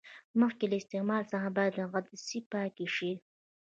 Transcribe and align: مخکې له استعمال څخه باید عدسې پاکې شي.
مخکې 0.41 0.65
له 0.71 0.75
استعمال 0.81 1.23
څخه 1.31 1.47
باید 1.57 1.73
عدسې 1.97 2.39
پاکې 2.51 2.87
شي. 2.95 3.11